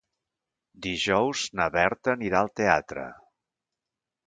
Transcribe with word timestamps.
Dijous 0.85 1.43
na 1.61 1.67
Berta 1.77 2.13
anirà 2.15 2.41
al 2.41 2.51
teatre. 2.63 3.07